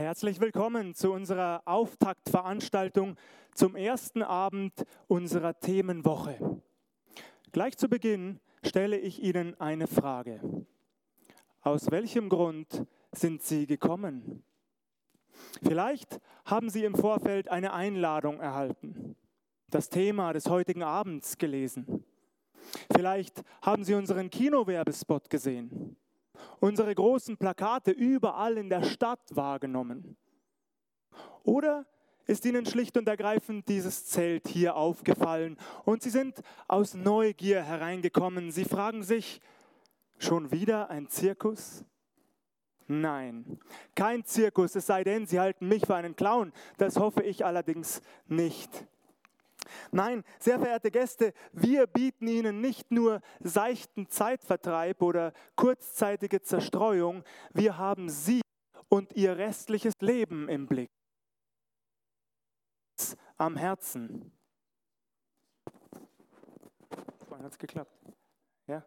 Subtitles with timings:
[0.00, 3.16] Herzlich willkommen zu unserer Auftaktveranstaltung
[3.54, 4.72] zum ersten Abend
[5.08, 6.62] unserer Themenwoche.
[7.52, 10.40] Gleich zu Beginn stelle ich Ihnen eine Frage.
[11.60, 14.42] Aus welchem Grund sind Sie gekommen?
[15.62, 19.16] Vielleicht haben Sie im Vorfeld eine Einladung erhalten,
[19.68, 22.06] das Thema des heutigen Abends gelesen.
[22.90, 25.98] Vielleicht haben Sie unseren Kinowerbespot gesehen
[26.60, 30.16] unsere großen Plakate überall in der Stadt wahrgenommen?
[31.42, 31.86] Oder
[32.26, 38.52] ist Ihnen schlicht und ergreifend dieses Zelt hier aufgefallen und Sie sind aus Neugier hereingekommen?
[38.52, 39.40] Sie fragen sich,
[40.18, 41.84] schon wieder ein Zirkus?
[42.86, 43.58] Nein,
[43.94, 46.52] kein Zirkus, es sei denn, Sie halten mich für einen Clown.
[46.76, 48.86] Das hoffe ich allerdings nicht.
[49.90, 57.78] Nein, sehr verehrte Gäste, wir bieten Ihnen nicht nur seichten Zeitvertreib oder kurzzeitige Zerstreuung, wir
[57.78, 58.40] haben Sie
[58.88, 60.90] und Ihr restliches Leben im Blick.
[63.36, 64.32] Am Herzen.
[67.26, 67.96] Vorhin hat es geklappt.
[68.66, 68.84] Ja?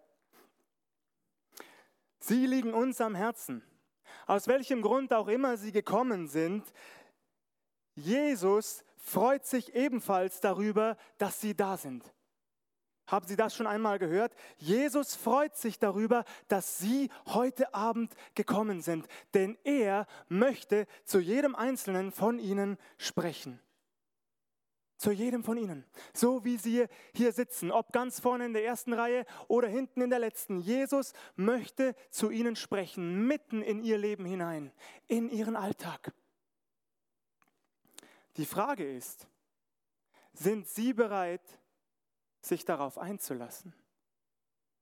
[2.19, 3.63] Sie liegen uns am Herzen.
[4.27, 6.71] Aus welchem Grund auch immer Sie gekommen sind,
[7.95, 12.03] Jesus freut sich ebenfalls darüber, dass sie da sind.
[13.05, 14.33] Haben Sie das schon einmal gehört?
[14.57, 21.53] Jesus freut sich darüber, dass Sie heute Abend gekommen sind, denn er möchte zu jedem
[21.53, 23.59] Einzelnen von Ihnen sprechen.
[24.95, 25.83] Zu jedem von Ihnen.
[26.13, 30.09] So wie Sie hier sitzen, ob ganz vorne in der ersten Reihe oder hinten in
[30.09, 30.59] der letzten.
[30.59, 34.71] Jesus möchte zu Ihnen sprechen, mitten in Ihr Leben hinein,
[35.07, 36.13] in Ihren Alltag.
[38.37, 39.27] Die Frage ist,
[40.33, 41.59] sind Sie bereit,
[42.41, 43.73] sich darauf einzulassen?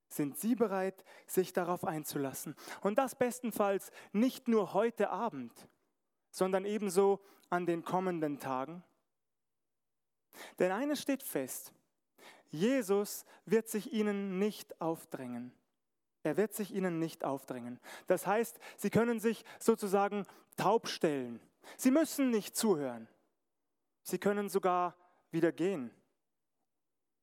[0.08, 2.54] Sind Sie bereit, sich darauf einzulassen?
[2.80, 5.52] Und das bestenfalls nicht nur heute Abend,
[6.30, 8.82] sondern ebenso an den kommenden Tagen?
[10.58, 11.72] Denn eines steht fest,
[12.48, 15.52] Jesus wird sich Ihnen nicht aufdrängen.
[16.22, 17.80] Er wird sich Ihnen nicht aufdrängen.
[18.06, 20.26] Das heißt, Sie können sich sozusagen
[20.56, 21.40] taub stellen.
[21.76, 23.08] Sie müssen nicht zuhören.
[24.02, 24.96] Sie können sogar
[25.30, 25.90] wieder gehen.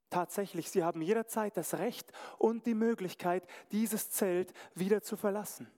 [0.10, 5.70] Tatsächlich, Sie haben jederzeit das Recht und die Möglichkeit, dieses Zelt wieder zu verlassen.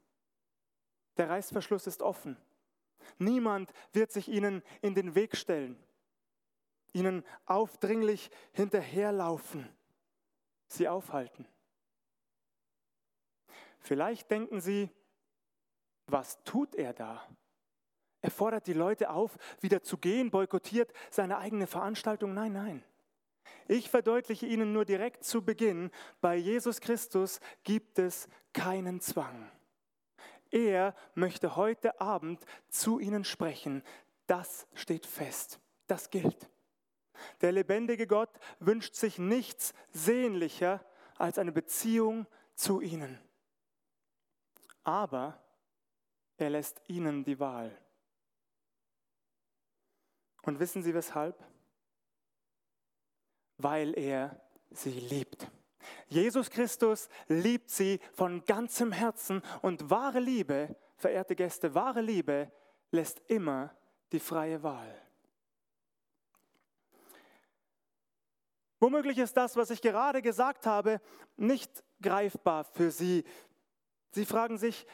[1.17, 2.37] Der Reißverschluss ist offen.
[3.17, 5.77] Niemand wird sich Ihnen in den Weg stellen,
[6.93, 9.67] Ihnen aufdringlich hinterherlaufen,
[10.67, 11.45] Sie aufhalten.
[13.79, 14.89] Vielleicht denken Sie,
[16.05, 17.27] was tut er da?
[18.21, 22.33] Er fordert die Leute auf, wieder zu gehen, boykottiert seine eigene Veranstaltung.
[22.33, 22.83] Nein, nein.
[23.67, 29.49] Ich verdeutliche Ihnen nur direkt zu Beginn, bei Jesus Christus gibt es keinen Zwang.
[30.51, 33.83] Er möchte heute Abend zu Ihnen sprechen.
[34.27, 35.59] Das steht fest.
[35.87, 36.49] Das gilt.
[37.41, 40.83] Der lebendige Gott wünscht sich nichts sehnlicher
[41.17, 43.19] als eine Beziehung zu Ihnen.
[44.83, 45.41] Aber
[46.37, 47.77] er lässt Ihnen die Wahl.
[50.41, 51.35] Und wissen Sie weshalb?
[53.57, 54.41] Weil er
[54.71, 55.47] sie liebt.
[56.07, 62.51] Jesus Christus liebt sie von ganzem Herzen und wahre Liebe, verehrte Gäste, wahre Liebe
[62.91, 63.75] lässt immer
[64.11, 65.01] die freie Wahl.
[68.79, 70.99] Womöglich ist das, was ich gerade gesagt habe,
[71.37, 73.23] nicht greifbar für Sie.
[74.11, 74.87] Sie fragen sich,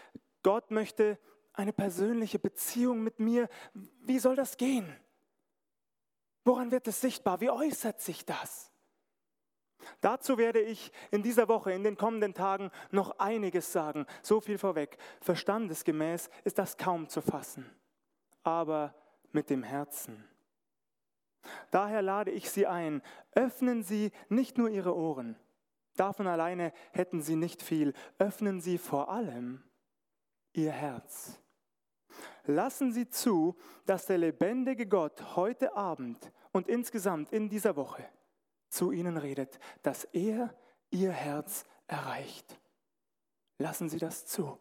[0.44, 1.18] Gott möchte
[1.54, 3.50] eine persönliche Beziehung mit mir.
[3.74, 4.94] Wie soll das gehen?
[6.48, 7.42] Woran wird es sichtbar?
[7.42, 8.72] Wie äußert sich das?
[10.00, 14.06] Dazu werde ich in dieser Woche, in den kommenden Tagen noch einiges sagen.
[14.24, 14.98] So viel vorweg.
[15.20, 17.70] Verstandesgemäß ist das kaum zu fassen,
[18.44, 18.96] aber
[19.34, 20.24] mit dem Herzen.
[21.70, 23.02] Daher lade ich Sie ein,
[23.34, 25.38] öffnen Sie nicht nur Ihre Ohren,
[25.98, 29.64] davon alleine hätten Sie nicht viel, öffnen Sie vor allem
[30.54, 31.42] Ihr Herz.
[32.46, 38.04] Lassen Sie zu, dass der lebendige Gott heute Abend und insgesamt in dieser Woche
[38.70, 40.54] zu Ihnen redet, dass er
[40.90, 42.60] Ihr Herz erreicht.
[43.60, 44.60] Lassen Sie das zu.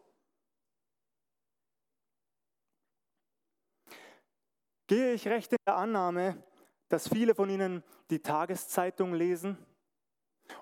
[4.87, 6.41] Gehe ich recht in der Annahme,
[6.87, 9.57] dass viele von Ihnen die Tageszeitung lesen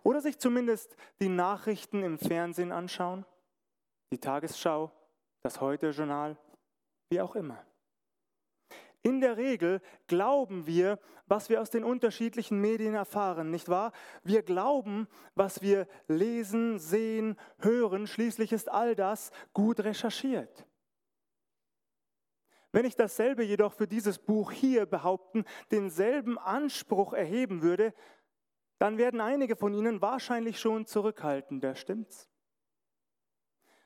[0.01, 3.23] oder sich zumindest die Nachrichten im Fernsehen anschauen,
[4.11, 4.91] die Tagesschau,
[5.43, 6.37] das Heute-Journal?
[7.09, 7.65] wie auch immer.
[9.05, 10.97] In der Regel glauben wir,
[11.27, 13.91] was wir aus den unterschiedlichen Medien erfahren, nicht wahr?
[14.23, 18.07] Wir glauben, was wir lesen, sehen, hören.
[18.07, 20.65] Schließlich ist all das gut recherchiert.
[22.71, 27.93] Wenn ich dasselbe jedoch für dieses Buch hier behaupten, denselben Anspruch erheben würde,
[28.79, 32.27] dann werden einige von Ihnen wahrscheinlich schon zurückhaltender, stimmt's?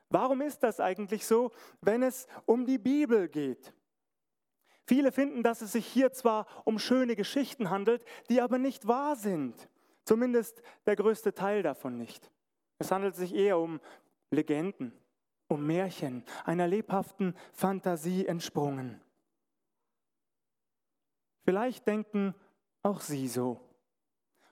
[0.08, 1.52] Warum ist das eigentlich so,
[1.82, 3.74] wenn es um die Bibel geht?
[4.90, 9.16] Viele finden, dass es sich hier zwar um schöne Geschichten handelt, die aber nicht wahr
[9.16, 9.70] sind.
[10.04, 12.32] Zumindest der größte Teil davon nicht.
[12.80, 13.80] Es handelt sich eher um
[14.32, 14.92] Legenden,
[15.48, 19.00] um Märchen, einer lebhaften Fantasie entsprungen.
[21.46, 22.34] Vielleicht denken
[22.82, 23.62] auch Sie so.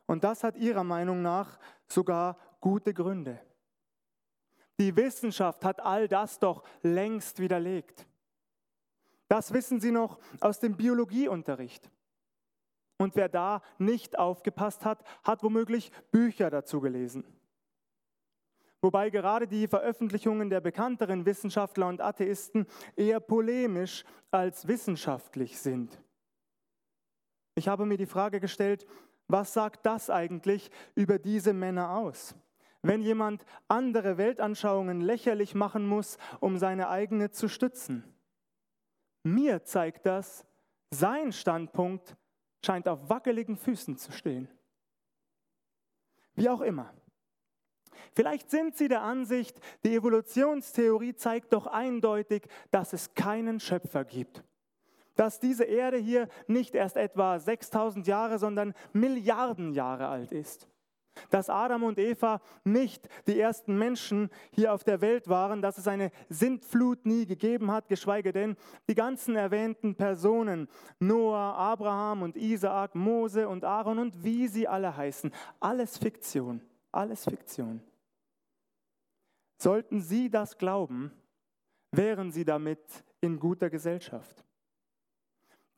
[0.05, 1.57] Und das hat Ihrer Meinung nach
[1.87, 3.41] sogar gute Gründe.
[4.79, 8.06] Die Wissenschaft hat all das doch längst widerlegt.
[9.27, 11.91] Das wissen Sie noch aus dem Biologieunterricht.
[12.97, 17.25] Und wer da nicht aufgepasst hat, hat womöglich Bücher dazu gelesen.
[18.81, 25.99] Wobei gerade die Veröffentlichungen der bekannteren Wissenschaftler und Atheisten eher polemisch als wissenschaftlich sind.
[27.55, 28.85] Ich habe mir die Frage gestellt,
[29.27, 32.35] was sagt das eigentlich über diese Männer aus?
[32.83, 38.03] Wenn jemand andere Weltanschauungen lächerlich machen muss, um seine eigene zu stützen.
[39.33, 40.45] Mir zeigt das,
[40.89, 42.15] sein Standpunkt
[42.65, 44.47] scheint auf wackeligen Füßen zu stehen.
[46.35, 46.93] Wie auch immer.
[48.13, 54.43] Vielleicht sind Sie der Ansicht, die Evolutionstheorie zeigt doch eindeutig, dass es keinen Schöpfer gibt.
[55.15, 60.67] Dass diese Erde hier nicht erst etwa 6000 Jahre, sondern Milliarden Jahre alt ist
[61.29, 65.87] dass Adam und Eva nicht die ersten Menschen hier auf der Welt waren, dass es
[65.87, 68.55] eine Sintflut nie gegeben hat, geschweige denn
[68.89, 70.67] die ganzen erwähnten Personen,
[70.99, 76.61] Noah, Abraham und Isaak, Mose und Aaron und wie sie alle heißen, alles Fiktion,
[76.91, 77.81] alles Fiktion.
[79.57, 81.11] Sollten Sie das glauben,
[81.91, 82.79] wären Sie damit
[83.21, 84.46] in guter Gesellschaft.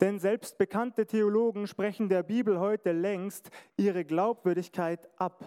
[0.00, 5.44] Denn selbst bekannte Theologen sprechen der Bibel heute längst ihre Glaubwürdigkeit ab.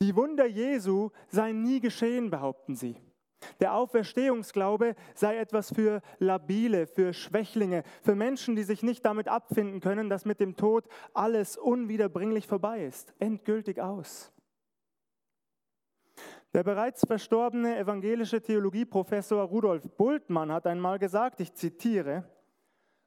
[0.00, 2.96] Die Wunder Jesu seien nie geschehen, behaupten sie.
[3.60, 9.80] Der Auferstehungsglaube sei etwas für Labile, für Schwächlinge, für Menschen, die sich nicht damit abfinden
[9.80, 14.32] können, dass mit dem Tod alles unwiederbringlich vorbei ist, endgültig aus.
[16.54, 22.24] Der bereits verstorbene evangelische Theologieprofessor Rudolf Bultmann hat einmal gesagt, ich zitiere,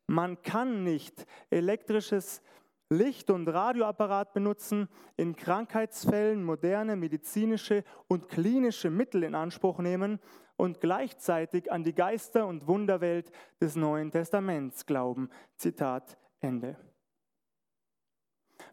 [0.10, 2.42] man kann nicht elektrisches
[2.90, 10.20] Licht- und Radioapparat benutzen, in Krankheitsfällen moderne medizinische und klinische Mittel in Anspruch nehmen
[10.58, 15.30] und gleichzeitig an die Geister- und Wunderwelt des Neuen Testaments glauben.
[15.56, 16.76] Zitat Ende.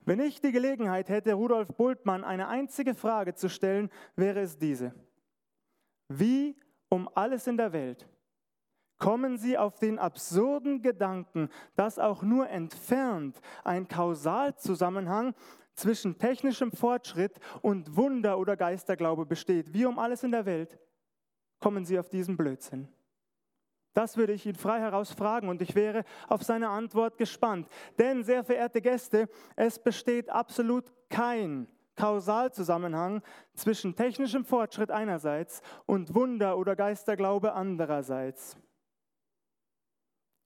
[0.07, 4.95] Wenn ich die Gelegenheit hätte, Rudolf Bultmann eine einzige Frage zu stellen, wäre es diese.
[6.09, 6.57] Wie
[6.89, 8.09] um alles in der Welt
[8.99, 15.35] kommen sie auf den absurden Gedanken, dass auch nur entfernt ein Kausalzusammenhang
[15.75, 20.79] zwischen technischem Fortschritt und Wunder- oder Geisterglaube besteht, wie um alles in der Welt,
[21.61, 22.89] kommen sie auf diesen Blödsinn.
[23.93, 27.67] Das würde ich ihn frei heraus fragen und ich wäre auf seine Antwort gespannt.
[27.99, 33.23] Denn, sehr verehrte Gäste, es besteht absolut kein Kausalzusammenhang
[33.55, 38.59] zwischen technischem Fortschritt einerseits und Wunder- oder Geisterglaube andererseits.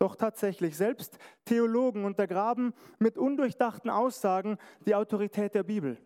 [0.01, 5.99] Doch tatsächlich, selbst Theologen untergraben mit undurchdachten Aussagen die Autorität der Bibel.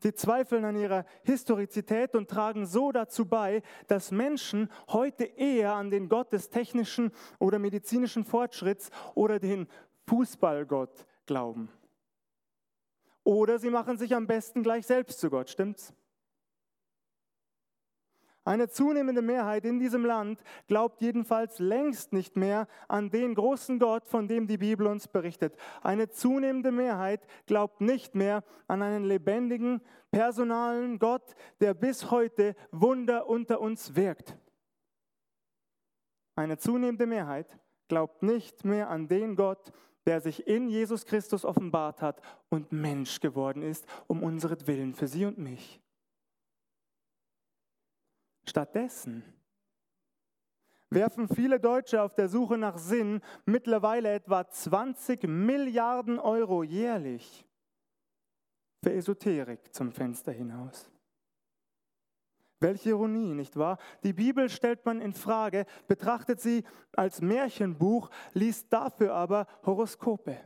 [0.00, 5.90] Sie zweifeln an ihrer Historizität und tragen so dazu bei, dass Menschen heute eher an
[5.90, 9.66] den Gott des technischen oder medizinischen Fortschritts oder den
[10.08, 11.70] Fußballgott glauben.
[13.24, 15.94] Oder sie machen sich am besten gleich selbst zu Gott, stimmt's?
[18.44, 24.08] Eine zunehmende Mehrheit in diesem Land glaubt jedenfalls längst nicht mehr an den großen Gott,
[24.08, 25.56] von dem die Bibel uns berichtet.
[25.80, 29.80] Eine zunehmende Mehrheit glaubt nicht mehr an einen lebendigen,
[30.10, 34.36] personalen Gott, der bis heute Wunder unter uns wirkt.
[36.34, 37.58] Eine zunehmende Mehrheit
[37.88, 39.72] glaubt nicht mehr an den Gott,
[40.06, 45.26] der sich in Jesus Christus offenbart hat und Mensch geworden ist, um unseretwillen, für sie
[45.26, 45.81] und mich.
[48.44, 49.22] Stattdessen
[50.90, 57.46] werfen viele Deutsche auf der Suche nach Sinn mittlerweile etwa 20 Milliarden Euro jährlich
[58.82, 60.90] für Esoterik zum Fenster hinaus.
[62.60, 63.78] Welche Ironie, nicht wahr?
[64.04, 70.38] Die Bibel stellt man in Frage, betrachtet sie als Märchenbuch, liest dafür aber Horoskope.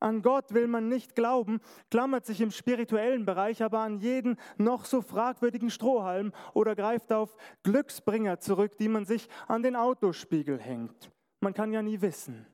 [0.00, 4.86] An Gott will man nicht glauben, klammert sich im spirituellen Bereich aber an jeden noch
[4.86, 11.10] so fragwürdigen Strohhalm oder greift auf Glücksbringer zurück, die man sich an den Autospiegel hängt.
[11.40, 12.46] Man kann ja nie wissen.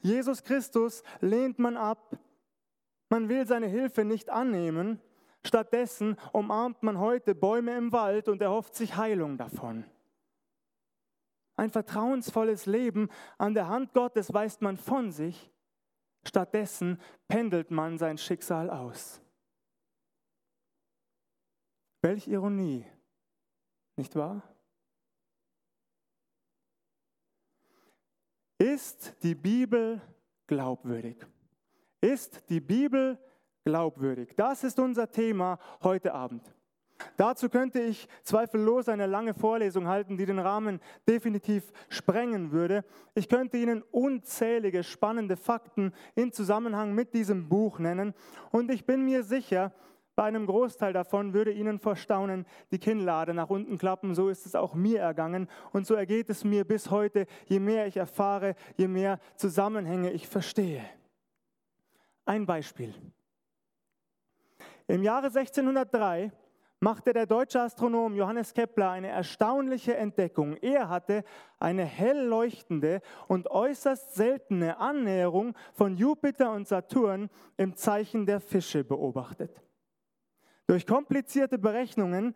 [0.00, 2.18] Jesus Christus lehnt man ab.
[3.08, 5.00] Man will seine Hilfe nicht annehmen.
[5.44, 9.84] Stattdessen umarmt man heute Bäume im Wald und erhofft sich Heilung davon.
[11.56, 15.50] Ein vertrauensvolles Leben an der Hand Gottes weist man von sich
[16.26, 19.20] Stattdessen pendelt man sein Schicksal aus.
[22.02, 22.84] Welch Ironie,
[23.96, 24.42] nicht wahr?
[28.58, 30.00] Ist die Bibel
[30.46, 31.26] glaubwürdig?
[32.00, 33.18] Ist die Bibel
[33.64, 34.34] glaubwürdig?
[34.36, 36.54] Das ist unser Thema heute Abend.
[37.16, 42.84] Dazu könnte ich zweifellos eine lange Vorlesung halten, die den Rahmen definitiv sprengen würde.
[43.14, 48.14] Ich könnte Ihnen unzählige spannende Fakten in Zusammenhang mit diesem Buch nennen
[48.50, 49.72] und ich bin mir sicher,
[50.20, 54.14] bei einem Großteil davon würde Ihnen vor Staunen die Kinnlade nach unten klappen.
[54.14, 57.26] So ist es auch mir ergangen und so ergeht es mir bis heute.
[57.46, 60.84] Je mehr ich erfahre, je mehr Zusammenhänge ich verstehe.
[62.26, 62.92] Ein Beispiel.
[64.88, 66.32] Im Jahre 1603
[66.80, 70.56] machte der deutsche Astronom Johannes Kepler eine erstaunliche Entdeckung.
[70.56, 71.24] Er hatte
[71.58, 78.82] eine hell leuchtende und äußerst seltene Annäherung von Jupiter und Saturn im Zeichen der Fische
[78.82, 79.62] beobachtet.
[80.66, 82.34] Durch komplizierte Berechnungen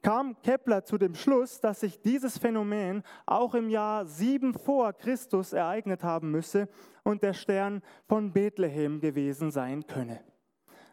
[0.00, 5.52] kam Kepler zu dem Schluss, dass sich dieses Phänomen auch im Jahr 7 vor Christus
[5.52, 6.68] ereignet haben müsse
[7.02, 10.20] und der Stern von Bethlehem gewesen sein könne.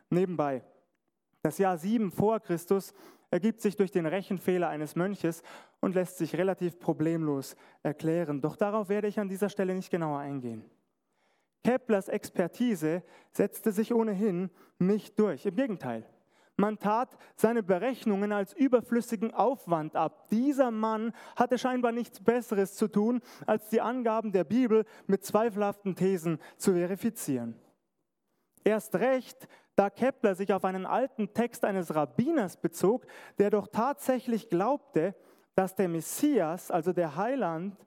[0.09, 0.63] Nebenbei,
[1.43, 2.93] das Jahr 7 vor Christus
[3.31, 5.41] ergibt sich durch den Rechenfehler eines Mönches
[5.79, 8.41] und lässt sich relativ problemlos erklären.
[8.41, 10.63] Doch darauf werde ich an dieser Stelle nicht genauer eingehen.
[11.63, 15.45] Keplers Expertise setzte sich ohnehin nicht durch.
[15.45, 16.05] Im Gegenteil,
[16.57, 20.27] man tat seine Berechnungen als überflüssigen Aufwand ab.
[20.29, 25.95] Dieser Mann hatte scheinbar nichts Besseres zu tun, als die Angaben der Bibel mit zweifelhaften
[25.95, 27.55] Thesen zu verifizieren.
[28.63, 33.05] Erst recht, da Kepler sich auf einen alten Text eines Rabbiners bezog,
[33.39, 35.15] der doch tatsächlich glaubte,
[35.55, 37.77] dass der Messias, also der Heiland,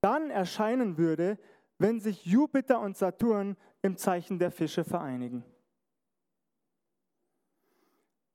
[0.00, 1.38] dann erscheinen würde,
[1.78, 5.44] wenn sich Jupiter und Saturn im Zeichen der Fische vereinigen.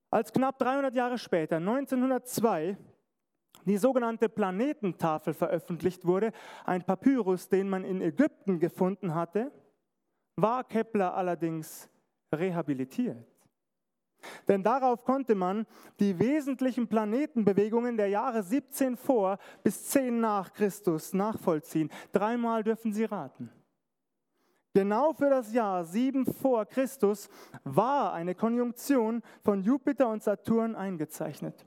[0.10, 2.78] Als knapp 300 Jahre später, 1902,
[3.66, 6.32] die sogenannte Planetentafel veröffentlicht wurde,
[6.66, 9.52] ein Papyrus, den man in Ägypten gefunden hatte,
[10.36, 11.90] war Kepler allerdings
[12.34, 13.26] rehabilitiert.
[14.48, 15.66] Denn darauf konnte man
[16.00, 21.90] die wesentlichen Planetenbewegungen der Jahre 17 vor bis 10 nach Christus nachvollziehen.
[22.12, 23.50] Dreimal dürfen Sie raten.
[24.74, 27.30] Genau für das Jahr 7 vor Christus
[27.64, 31.66] war eine Konjunktion von Jupiter und Saturn eingezeichnet.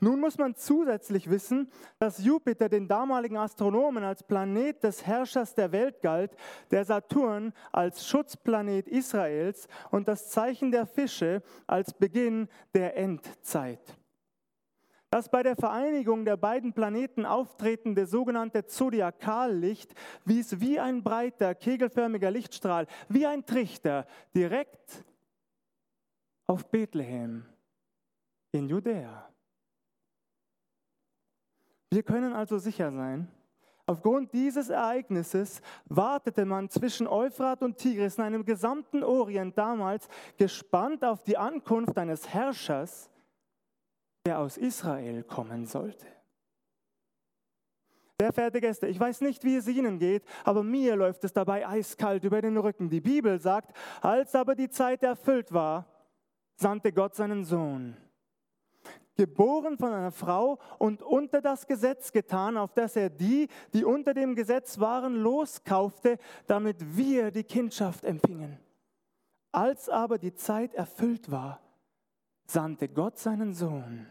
[0.00, 5.72] Nun muss man zusätzlich wissen, dass Jupiter den damaligen Astronomen als Planet des Herrschers der
[5.72, 6.36] Welt galt,
[6.70, 13.96] der Saturn als Schutzplanet Israels und das Zeichen der Fische als Beginn der Endzeit.
[15.12, 22.30] Das bei der Vereinigung der beiden Planeten auftretende sogenannte Zodiakallicht wies wie ein breiter, kegelförmiger
[22.30, 25.04] Lichtstrahl, wie ein Trichter, direkt
[26.46, 27.44] auf Bethlehem
[28.52, 29.31] in Judäa.
[31.92, 33.28] Wir können also sicher sein,
[33.84, 40.08] aufgrund dieses Ereignisses wartete man zwischen Euphrat und Tigris in einem gesamten Orient damals
[40.38, 43.10] gespannt auf die Ankunft eines Herrschers,
[44.24, 46.06] der aus Israel kommen sollte.
[48.18, 51.68] Sehr verehrte Gäste, ich weiß nicht, wie es Ihnen geht, aber mir läuft es dabei
[51.68, 52.88] eiskalt über den Rücken.
[52.88, 55.84] Die Bibel sagt, als aber die Zeit erfüllt war,
[56.54, 57.98] sandte Gott seinen Sohn
[59.16, 64.14] geboren von einer Frau und unter das Gesetz getan, auf das er die, die unter
[64.14, 68.58] dem Gesetz waren, loskaufte, damit wir die Kindschaft empfingen.
[69.52, 71.60] Als aber die Zeit erfüllt war,
[72.46, 74.06] sandte Gott seinen Sohn.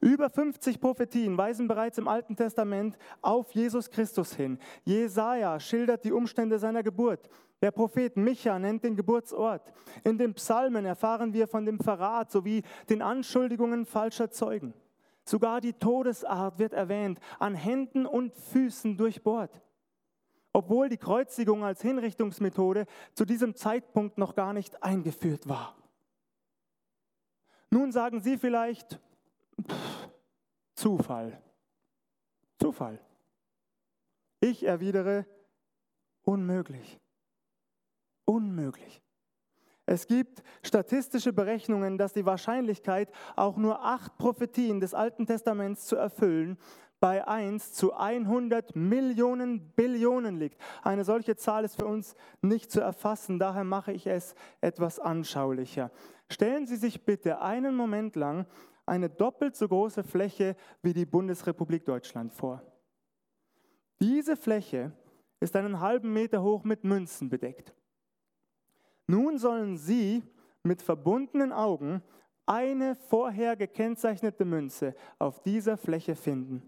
[0.00, 4.58] Über 50 Prophetien weisen bereits im Alten Testament auf Jesus Christus hin.
[4.84, 7.28] Jesaja schildert die Umstände seiner Geburt.
[7.62, 9.72] Der Prophet Micha nennt den Geburtsort.
[10.04, 14.74] In den Psalmen erfahren wir von dem Verrat sowie den Anschuldigungen falscher Zeugen.
[15.24, 19.62] Sogar die Todesart wird erwähnt, an Händen und Füßen durchbohrt.
[20.52, 25.76] Obwohl die Kreuzigung als Hinrichtungsmethode zu diesem Zeitpunkt noch gar nicht eingeführt war.
[27.70, 29.00] Nun sagen Sie vielleicht,
[29.60, 30.08] pff,
[30.74, 31.42] Zufall.
[32.60, 33.00] Zufall.
[34.40, 35.26] Ich erwidere,
[36.22, 37.00] unmöglich.
[38.26, 39.02] Unmöglich.
[39.86, 45.96] Es gibt statistische Berechnungen, dass die Wahrscheinlichkeit, auch nur acht Prophetien des Alten Testaments zu
[45.96, 46.58] erfüllen,
[46.98, 50.60] bei 1 zu 100 Millionen Billionen liegt.
[50.82, 55.90] Eine solche Zahl ist für uns nicht zu erfassen, daher mache ich es etwas anschaulicher.
[56.28, 58.46] Stellen Sie sich bitte einen Moment lang
[58.86, 62.62] eine doppelt so große Fläche wie die Bundesrepublik Deutschland vor.
[64.00, 64.92] Diese Fläche
[65.40, 67.74] ist einen halben Meter hoch mit Münzen bedeckt.
[69.06, 70.22] Nun sollen Sie
[70.62, 72.02] mit verbundenen Augen
[72.46, 76.62] eine vorher gekennzeichnete Münze auf dieser Fläche finden.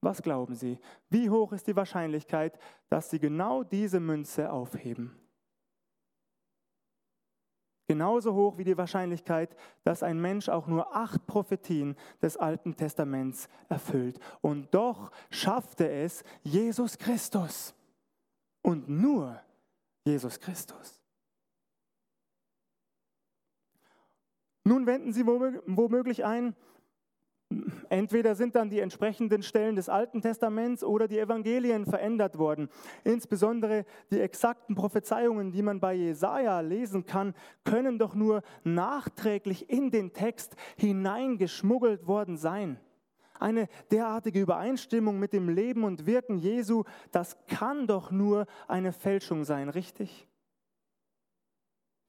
[0.00, 0.78] Was glauben Sie?
[1.08, 2.58] Wie hoch ist die Wahrscheinlichkeit,
[2.90, 5.18] dass Sie genau diese Münze aufheben?
[7.86, 13.48] Genauso hoch wie die Wahrscheinlichkeit, dass ein Mensch auch nur acht Prophetien des Alten Testaments
[13.68, 14.18] erfüllt.
[14.40, 17.74] Und doch schaffte es Jesus Christus.
[18.62, 19.38] Und nur
[20.06, 21.03] Jesus Christus.
[24.64, 26.56] Nun wenden Sie womöglich ein,
[27.90, 32.70] entweder sind dann die entsprechenden Stellen des Alten Testaments oder die Evangelien verändert worden.
[33.04, 39.90] Insbesondere die exakten Prophezeiungen, die man bei Jesaja lesen kann, können doch nur nachträglich in
[39.90, 42.80] den Text hineingeschmuggelt worden sein.
[43.38, 49.44] Eine derartige Übereinstimmung mit dem Leben und Wirken Jesu, das kann doch nur eine Fälschung
[49.44, 50.26] sein, richtig?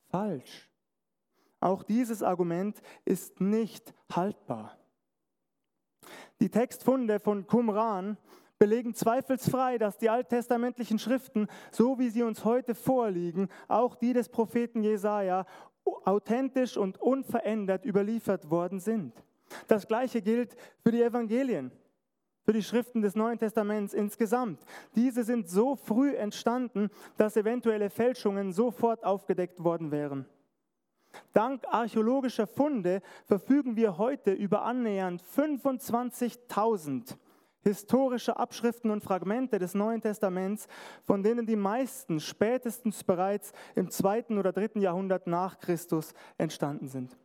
[0.08, 0.70] Falsch.
[1.60, 4.78] Auch dieses Argument ist nicht haltbar.
[6.40, 8.18] Die Textfunde von Qumran
[8.58, 14.30] belegen zweifelsfrei, dass die alttestamentlichen Schriften, so wie sie uns heute vorliegen, auch die des
[14.30, 15.46] Propheten Jesaja,
[15.84, 19.14] authentisch und unverändert überliefert worden sind.
[19.68, 21.72] Das gleiche gilt für die Evangelien,
[22.44, 24.66] für die Schriften des Neuen Testaments insgesamt.
[24.96, 30.26] Diese sind so früh entstanden, dass eventuelle Fälschungen sofort aufgedeckt worden wären.
[31.34, 37.16] Dank archäologischer Funde verfügen wir heute über annähernd 25.000
[37.66, 40.68] historische Abschriften und Fragmente des Neuen Testaments,
[41.04, 47.18] von denen die meisten spätestens bereits im zweiten oder dritten Jahrhundert nach Christus entstanden sind.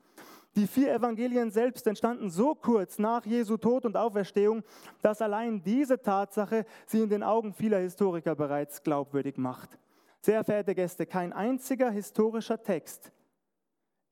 [0.57, 4.65] Die vier Evangelien selbst entstanden so kurz nach Jesu Tod und Auferstehung,
[5.01, 9.79] dass allein diese Tatsache sie in den Augen vieler Historiker bereits glaubwürdig macht.
[10.23, 13.13] Sehr verehrte Gäste, kein einziger historischer Text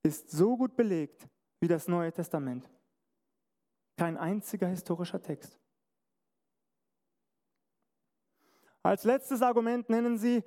[0.09, 1.29] ist so gut belegt
[1.61, 2.69] wie das Neue Testament.
[3.99, 5.59] Kein einziger historischer Text.
[8.83, 10.43] Als letztes Argument nennen sie,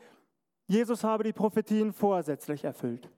[0.68, 3.12] Jesus habe die Prophetien vorsätzlich erfüllt.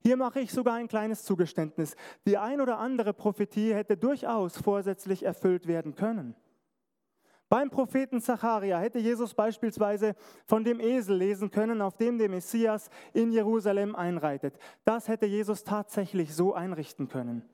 [0.00, 1.94] Hier mache ich sogar ein kleines Zugeständnis.
[2.26, 6.34] Die ein oder andere Prophetie hätte durchaus vorsätzlich erfüllt werden können.
[7.52, 12.88] Beim Propheten Zacharia hätte Jesus beispielsweise von dem Esel lesen können, auf dem der Messias
[13.12, 14.58] in Jerusalem einreitet.
[14.86, 17.46] Das hätte Jesus tatsächlich so einrichten können.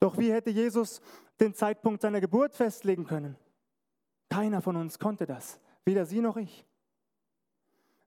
[0.00, 1.00] Doch wie hätte Jesus
[1.38, 3.36] den Zeitpunkt seiner Geburt festlegen können?
[4.28, 6.66] Keiner von uns konnte das, weder Sie noch ich.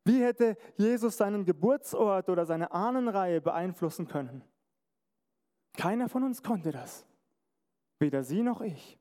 [0.04, 4.44] Wie hätte Jesus seinen Geburtsort oder seine Ahnenreihe beeinflussen können?
[5.78, 7.06] Keiner von uns konnte das,
[7.98, 9.00] weder Sie noch ich.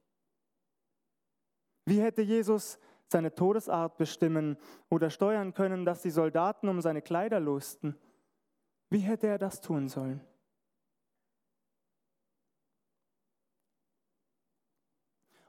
[1.84, 4.56] Wie hätte Jesus seine Todesart bestimmen
[4.88, 7.96] oder steuern können, dass die Soldaten um seine Kleider lussten?
[8.90, 10.20] Wie hätte er das tun sollen?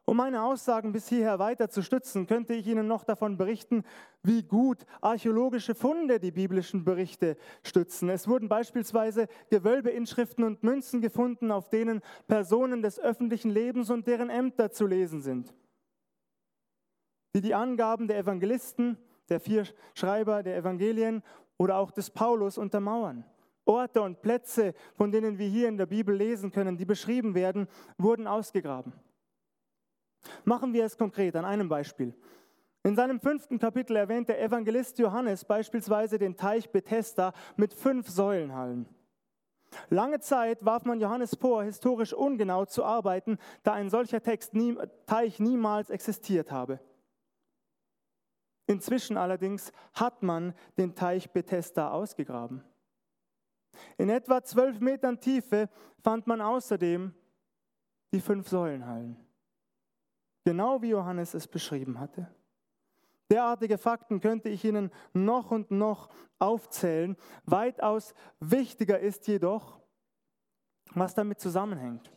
[0.07, 3.83] Um meine Aussagen bis hierher weiter zu stützen, könnte ich Ihnen noch davon berichten,
[4.21, 8.09] wie gut archäologische Funde die biblischen Berichte stützen.
[8.09, 14.29] Es wurden beispielsweise Gewölbeinschriften und Münzen gefunden, auf denen Personen des öffentlichen Lebens und deren
[14.29, 15.55] Ämter zu lesen sind
[17.35, 21.21] die die Angaben der Evangelisten, der vier Schreiber der Evangelien
[21.57, 23.25] oder auch des Paulus untermauern.
[23.65, 27.67] Orte und Plätze, von denen wir hier in der Bibel lesen können, die beschrieben werden,
[27.97, 28.93] wurden ausgegraben.
[30.45, 32.15] Machen wir es konkret an einem Beispiel.
[32.83, 38.87] In seinem fünften Kapitel erwähnt der Evangelist Johannes beispielsweise den Teich Bethesda mit fünf Säulenhallen.
[39.89, 44.53] Lange Zeit warf man Johannes vor, historisch ungenau zu arbeiten, da ein solcher Text
[45.05, 46.79] Teich niemals existiert habe.
[48.67, 52.63] Inzwischen allerdings hat man den Teich Bethesda ausgegraben.
[53.97, 55.69] In etwa zwölf Metern Tiefe
[56.01, 57.13] fand man außerdem
[58.11, 59.17] die fünf Säulenhallen.
[60.45, 62.27] Genau wie Johannes es beschrieben hatte.
[63.29, 67.17] Derartige Fakten könnte ich Ihnen noch und noch aufzählen.
[67.45, 69.79] Weitaus wichtiger ist jedoch,
[70.93, 72.14] was damit zusammenhängt.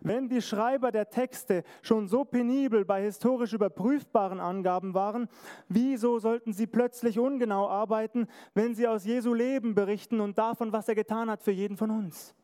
[0.00, 5.28] Wenn die Schreiber der Texte schon so penibel bei historisch überprüfbaren Angaben waren,
[5.68, 10.88] wieso sollten sie plötzlich ungenau arbeiten, wenn sie aus Jesu Leben berichten und davon, was
[10.88, 12.34] er getan hat für jeden von uns?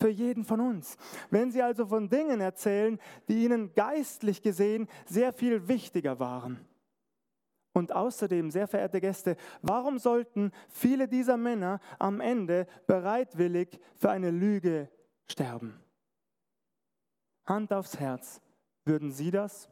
[0.00, 0.96] Für jeden von uns.
[1.30, 6.64] Wenn sie also von Dingen erzählen, die ihnen geistlich gesehen sehr viel wichtiger waren.
[7.78, 14.30] Und außerdem, sehr verehrte Gäste, warum sollten viele dieser Männer am Ende bereitwillig für eine
[14.30, 14.88] Lüge
[15.30, 15.78] sterben?
[17.48, 18.40] Hand aufs Herz,
[18.84, 19.68] würden Sie das?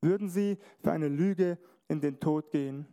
[0.00, 1.58] Würden Sie für eine Lüge
[1.88, 2.86] in den Tod gehen?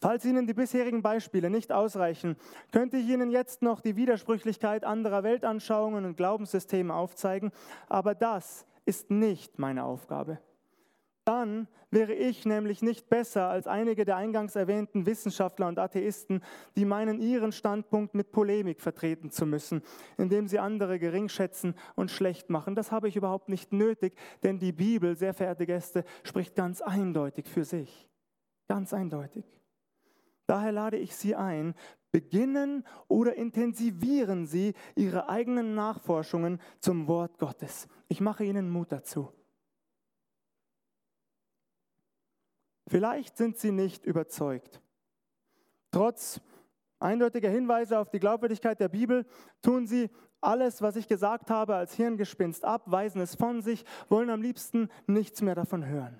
[0.00, 2.36] Falls Ihnen die bisherigen Beispiele nicht ausreichen,
[2.72, 7.52] könnte ich Ihnen jetzt noch die Widersprüchlichkeit anderer Weltanschauungen und Glaubenssysteme aufzeigen,
[7.88, 10.40] aber das ist nicht meine Aufgabe.
[11.24, 16.42] Dann wäre ich nämlich nicht besser als einige der eingangs erwähnten Wissenschaftler und Atheisten,
[16.76, 19.82] die meinen, ihren Standpunkt mit Polemik vertreten zu müssen,
[20.18, 22.74] indem sie andere geringschätzen und schlecht machen.
[22.74, 27.48] Das habe ich überhaupt nicht nötig, denn die Bibel, sehr verehrte Gäste, spricht ganz eindeutig
[27.48, 28.10] für sich.
[28.68, 29.44] Ganz eindeutig.
[30.46, 31.74] Daher lade ich Sie ein,
[32.12, 37.88] beginnen oder intensivieren Sie Ihre eigenen Nachforschungen zum Wort Gottes.
[38.08, 39.32] Ich mache Ihnen Mut dazu.
[42.86, 44.80] Vielleicht sind Sie nicht überzeugt.
[45.90, 46.40] Trotz
[46.98, 49.26] eindeutiger Hinweise auf die Glaubwürdigkeit der Bibel
[49.62, 54.30] tun Sie alles, was ich gesagt habe, als Hirngespinst ab, weisen es von sich, wollen
[54.30, 56.18] am liebsten nichts mehr davon hören.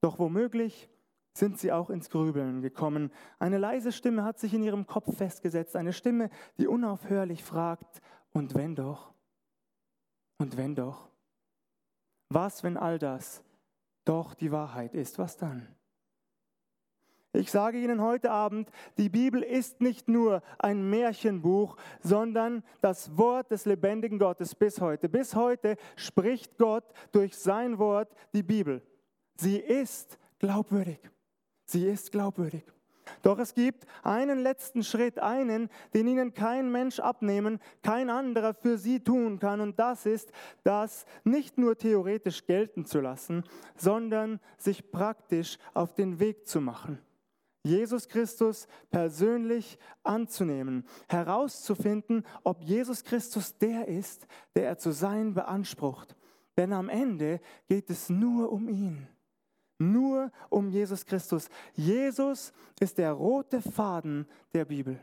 [0.00, 0.88] Doch womöglich
[1.34, 3.12] sind sie auch ins Grübeln gekommen.
[3.38, 8.00] Eine leise Stimme hat sich in ihrem Kopf festgesetzt, eine Stimme, die unaufhörlich fragt,
[8.32, 9.12] und wenn doch?
[10.38, 11.08] Und wenn doch?
[12.28, 13.42] Was, wenn all das
[14.08, 15.18] doch die Wahrheit ist?
[15.18, 15.68] Was dann?
[17.34, 23.50] Ich sage Ihnen heute Abend, die Bibel ist nicht nur ein Märchenbuch, sondern das Wort
[23.50, 25.08] des lebendigen Gottes bis heute.
[25.10, 28.82] Bis heute spricht Gott durch sein Wort die Bibel.
[29.36, 30.98] Sie ist glaubwürdig.
[31.64, 32.64] Sie ist glaubwürdig.
[33.22, 38.78] Doch es gibt einen letzten Schritt, einen, den ihnen kein Mensch abnehmen, kein anderer für
[38.78, 39.60] sie tun kann.
[39.60, 40.32] Und das ist,
[40.64, 43.44] das nicht nur theoretisch gelten zu lassen,
[43.76, 46.98] sondern sich praktisch auf den Weg zu machen.
[47.64, 56.16] Jesus Christus persönlich anzunehmen, herauszufinden, ob Jesus Christus der ist, der er zu sein beansprucht.
[56.56, 59.06] Denn am Ende geht es nur um ihn.
[59.78, 61.48] Nur um Jesus Christus.
[61.74, 65.00] Jesus ist der rote Faden der Bibel.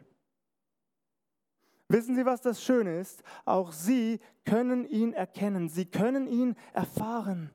[1.87, 3.23] Wissen Sie, was das Schöne ist?
[3.45, 5.69] Auch Sie können ihn erkennen.
[5.69, 7.51] Sie können ihn erfahren.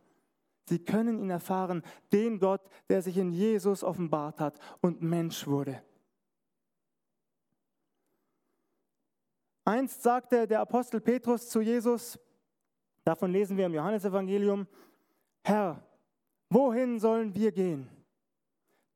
[0.68, 5.83] Sie können ihn erfahren, den Gott, der sich in Jesus offenbart hat und Mensch wurde.
[9.64, 12.18] Einst sagte der Apostel Petrus zu Jesus,
[13.04, 14.68] davon lesen wir im Johannesevangelium,
[15.42, 15.83] Herr,
[16.50, 17.88] Wohin sollen wir gehen?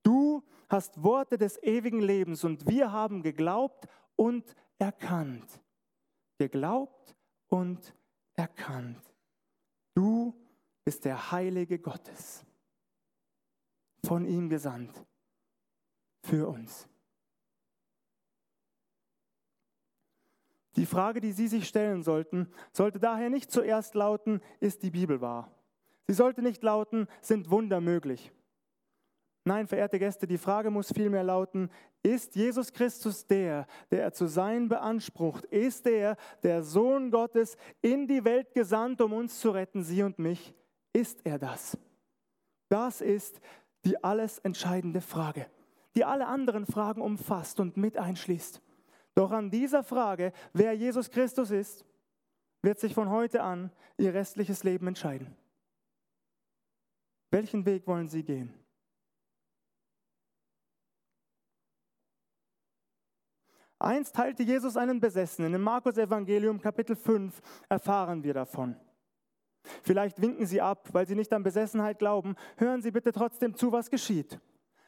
[0.03, 3.87] Du hast Worte des ewigen Lebens und wir haben geglaubt
[4.17, 5.63] und erkannt.
[6.37, 7.15] Geglaubt
[7.49, 7.95] und
[8.35, 9.01] erkannt.
[9.95, 10.35] Du
[10.85, 12.45] bist der Heilige Gottes,
[14.05, 15.07] von ihm gesandt,
[16.23, 16.89] für uns.
[20.75, 25.21] Die Frage, die Sie sich stellen sollten, sollte daher nicht zuerst lauten, ist die Bibel
[25.21, 25.55] wahr?
[26.07, 28.33] Sie sollte nicht lauten, sind Wunder möglich?
[29.47, 31.71] Nein, verehrte Gäste, die Frage muss vielmehr lauten,
[32.03, 35.45] ist Jesus Christus der, der er zu sein beansprucht?
[35.47, 40.19] Ist er der Sohn Gottes in die Welt gesandt, um uns zu retten, Sie und
[40.19, 40.55] mich?
[40.95, 41.77] Ist er das?
[42.71, 43.41] Das ist
[43.85, 45.47] die alles entscheidende Frage,
[45.95, 48.63] die alle anderen Fragen umfasst und mit einschließt.
[49.15, 51.85] Doch an dieser Frage, wer Jesus Christus ist,
[52.63, 55.37] wird sich von heute an Ihr restliches Leben entscheiden.
[57.35, 58.55] Welchen Weg wollen Sie gehen?
[63.81, 65.53] Einst teilte Jesus einen Besessenen.
[65.53, 68.77] Im Markus Evangelium Kapitel 5 erfahren wir davon.
[69.83, 72.37] Vielleicht winken Sie ab, weil Sie nicht an Besessenheit glauben.
[72.57, 74.39] Hören Sie bitte trotzdem zu, was geschieht.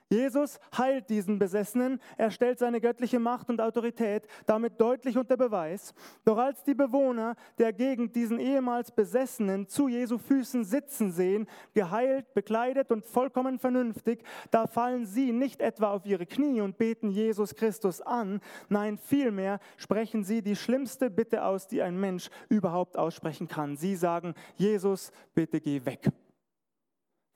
[0.09, 5.95] Jesus heilt diesen Besessenen, er stellt seine göttliche Macht und Autorität damit deutlich unter Beweis.
[6.25, 12.33] Doch als die Bewohner der Gegend diesen ehemals Besessenen zu Jesu Füßen sitzen sehen, geheilt,
[12.35, 17.57] bekleidet und vollkommen vernünftig, da fallen sie nicht etwa auf ihre Knie und beten Jesus
[17.57, 23.49] Christus an, nein, vielmehr sprechen sie die schlimmste Bitte aus, die ein Mensch überhaupt aussprechen
[23.49, 23.77] kann.
[23.77, 26.11] Sie sagen, Jesus, bitte geh weg.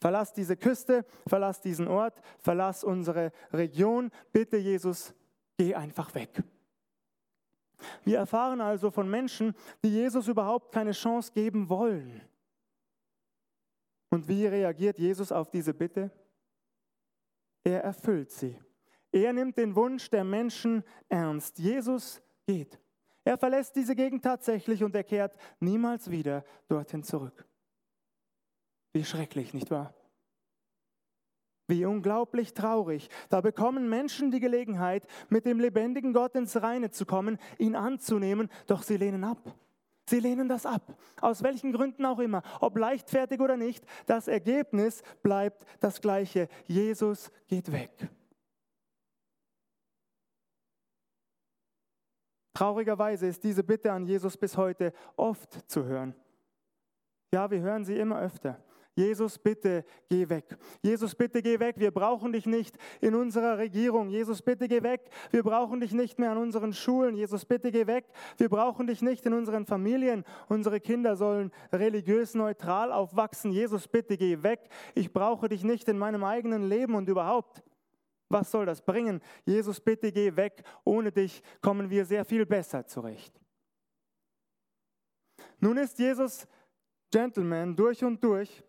[0.00, 4.10] Verlass diese Küste, verlass diesen Ort, verlass unsere Region.
[4.32, 5.14] Bitte, Jesus,
[5.58, 6.42] geh einfach weg.
[8.04, 12.22] Wir erfahren also von Menschen, die Jesus überhaupt keine Chance geben wollen.
[14.10, 16.10] Und wie reagiert Jesus auf diese Bitte?
[17.62, 18.58] Er erfüllt sie.
[19.12, 21.58] Er nimmt den Wunsch der Menschen ernst.
[21.58, 22.78] Jesus geht.
[23.24, 27.46] Er verlässt diese Gegend tatsächlich und er kehrt niemals wieder dorthin zurück.
[28.92, 29.94] Wie schrecklich, nicht wahr?
[31.68, 33.08] Wie unglaublich traurig.
[33.28, 38.48] Da bekommen Menschen die Gelegenheit, mit dem lebendigen Gott ins Reine zu kommen, ihn anzunehmen,
[38.66, 39.54] doch sie lehnen ab.
[40.08, 43.84] Sie lehnen das ab, aus welchen Gründen auch immer, ob leichtfertig oder nicht.
[44.06, 46.48] Das Ergebnis bleibt das gleiche.
[46.66, 48.10] Jesus geht weg.
[52.52, 56.16] Traurigerweise ist diese Bitte an Jesus bis heute oft zu hören.
[57.32, 58.60] Ja, wir hören sie immer öfter.
[58.96, 60.56] Jesus, bitte geh weg.
[60.82, 61.76] Jesus, bitte geh weg.
[61.78, 64.10] Wir brauchen dich nicht in unserer Regierung.
[64.10, 65.08] Jesus, bitte geh weg.
[65.30, 67.16] Wir brauchen dich nicht mehr an unseren Schulen.
[67.16, 68.06] Jesus, bitte geh weg.
[68.36, 70.24] Wir brauchen dich nicht in unseren Familien.
[70.48, 73.52] Unsere Kinder sollen religiös neutral aufwachsen.
[73.52, 74.68] Jesus, bitte geh weg.
[74.94, 77.62] Ich brauche dich nicht in meinem eigenen Leben und überhaupt.
[78.28, 79.20] Was soll das bringen?
[79.44, 80.62] Jesus, bitte geh weg.
[80.84, 83.40] Ohne dich kommen wir sehr viel besser zurecht.
[85.58, 86.46] Nun ist Jesus
[87.10, 88.64] Gentleman durch und durch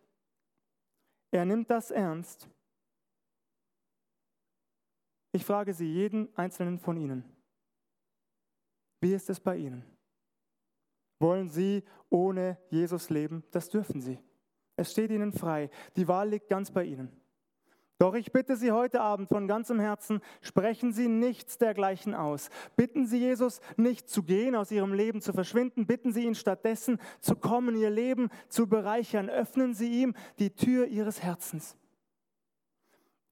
[1.32, 2.50] er nimmt das ernst.
[5.34, 7.24] Ich frage Sie, jeden einzelnen von Ihnen,
[9.00, 9.84] wie ist es bei Ihnen?
[11.20, 13.44] Wollen Sie ohne Jesus leben?
[13.52, 14.20] Das dürfen Sie.
[14.76, 15.70] Es steht Ihnen frei.
[15.96, 17.21] Die Wahl liegt ganz bei Ihnen.
[18.02, 22.50] Doch ich bitte Sie heute Abend von ganzem Herzen, sprechen Sie nichts dergleichen aus.
[22.76, 25.86] Bitten Sie Jesus nicht zu gehen, aus Ihrem Leben zu verschwinden.
[25.86, 29.30] Bitten Sie ihn stattdessen zu kommen, Ihr Leben zu bereichern.
[29.30, 31.78] Öffnen Sie ihm die Tür Ihres Herzens.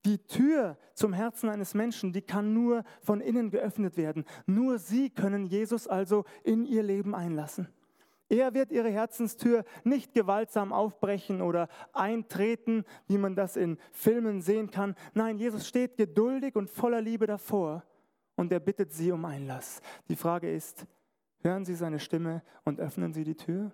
[0.06, 4.24] Die Tür zum Herzen eines Menschen, die kann nur von innen geöffnet werden.
[4.46, 7.70] Nur Sie können Jesus also in Ihr Leben einlassen.
[8.30, 14.70] Er wird ihre Herzenstür nicht gewaltsam aufbrechen oder eintreten, wie man das in Filmen sehen
[14.70, 14.96] kann.
[15.16, 17.84] Nein, Jesus steht geduldig und voller Liebe davor
[18.36, 19.82] und er bittet sie um Einlass.
[20.08, 20.86] Die Frage ist,
[21.42, 23.72] hören Sie seine Stimme und öffnen Sie die Tür?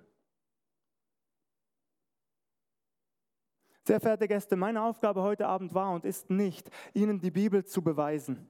[3.83, 7.83] Sehr verehrte Gäste, meine Aufgabe heute Abend war und ist nicht, Ihnen die Bibel zu
[7.83, 8.49] beweisen.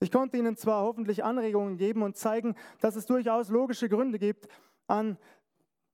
[0.00, 4.48] Ich konnte Ihnen zwar hoffentlich Anregungen geben und zeigen, dass es durchaus logische Gründe gibt,
[4.88, 5.16] an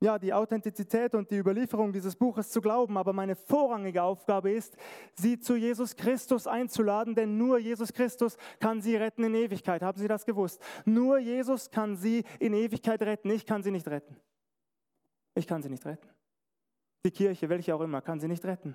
[0.05, 4.77] ja, die Authentizität und die Überlieferung dieses Buches zu glauben, aber meine vorrangige Aufgabe ist,
[5.15, 9.83] sie zu Jesus Christus einzuladen, denn nur Jesus Christus kann sie retten in Ewigkeit.
[9.83, 10.63] Haben Sie das gewusst?
[10.85, 13.31] Nur Jesus kann sie in Ewigkeit retten.
[13.31, 14.17] Ich kann sie nicht retten.
[15.35, 16.09] Ich kann sie nicht retten.
[17.05, 18.75] Die Kirche, welche auch immer, kann sie nicht retten.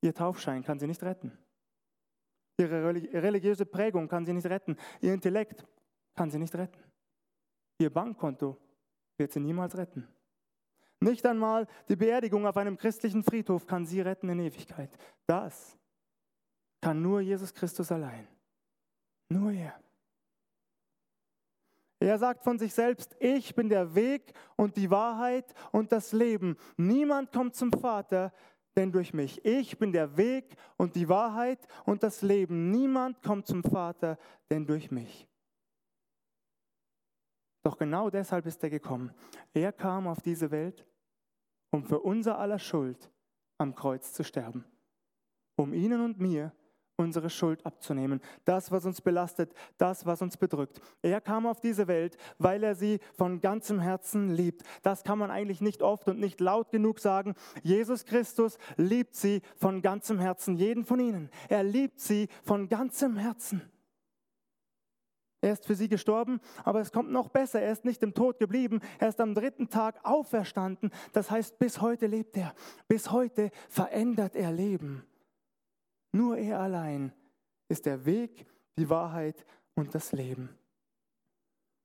[0.00, 1.36] Ihr Taufschein kann sie nicht retten.
[2.56, 4.76] Ihre religiöse Prägung kann sie nicht retten.
[5.00, 5.66] Ihr Intellekt
[6.14, 6.78] kann sie nicht retten.
[7.78, 8.56] Ihr Bankkonto
[9.16, 10.08] wird sie niemals retten.
[11.00, 14.90] Nicht einmal die Beerdigung auf einem christlichen Friedhof kann sie retten in Ewigkeit.
[15.26, 15.76] Das
[16.80, 18.26] kann nur Jesus Christus allein.
[19.28, 19.78] Nur er.
[22.00, 26.56] Er sagt von sich selbst, ich bin der Weg und die Wahrheit und das Leben.
[26.76, 28.32] Niemand kommt zum Vater,
[28.76, 29.44] denn durch mich.
[29.44, 32.70] Ich bin der Weg und die Wahrheit und das Leben.
[32.70, 34.18] Niemand kommt zum Vater,
[34.50, 35.26] denn durch mich.
[37.64, 39.10] Doch genau deshalb ist er gekommen.
[39.54, 40.86] Er kam auf diese Welt,
[41.70, 43.10] um für unser aller Schuld
[43.58, 44.64] am Kreuz zu sterben.
[45.56, 46.52] Um Ihnen und mir
[46.96, 48.20] unsere Schuld abzunehmen.
[48.44, 50.80] Das, was uns belastet, das, was uns bedrückt.
[51.02, 54.62] Er kam auf diese Welt, weil er sie von ganzem Herzen liebt.
[54.82, 57.34] Das kann man eigentlich nicht oft und nicht laut genug sagen.
[57.62, 61.30] Jesus Christus liebt sie von ganzem Herzen, jeden von ihnen.
[61.48, 63.62] Er liebt sie von ganzem Herzen.
[65.44, 67.60] Er ist für sie gestorben, aber es kommt noch besser.
[67.60, 68.80] Er ist nicht im Tod geblieben.
[68.98, 70.90] Er ist am dritten Tag auferstanden.
[71.12, 72.54] Das heißt, bis heute lebt er.
[72.88, 75.04] Bis heute verändert er Leben.
[76.12, 77.12] Nur er allein
[77.68, 78.46] ist der Weg,
[78.78, 80.48] die Wahrheit und das Leben.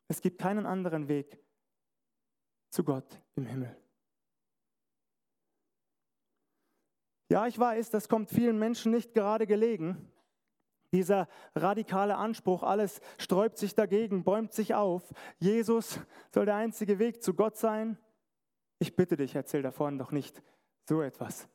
[0.07, 1.37] Es gibt keinen anderen Weg
[2.69, 3.75] zu Gott im Himmel.
[7.29, 10.09] Ja, ich weiß, das kommt vielen Menschen nicht gerade gelegen.
[10.91, 15.03] Dieser radikale Anspruch, alles sträubt sich dagegen, bäumt sich auf.
[15.37, 15.99] Jesus
[16.33, 17.97] soll der einzige Weg zu Gott sein.
[18.79, 20.41] Ich bitte dich, erzähl da vorne doch nicht
[20.87, 21.47] so etwas.